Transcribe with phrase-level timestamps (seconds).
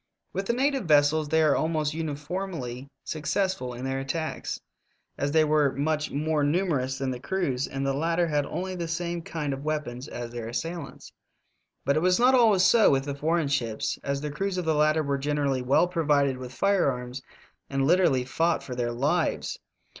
[0.33, 4.59] With the native vessels they were almost uni formly successful in their attacks,
[5.15, 8.73] as they were much more numerous than the crews, and the lat ter had only
[8.75, 11.13] the same kind of weapons as their assailants.
[11.85, 14.73] But it was not always so with the foreign ships, as the crews of the
[14.73, 17.21] latter were gen erally well provided with firearms
[17.69, 19.59] and literally fought for their lives.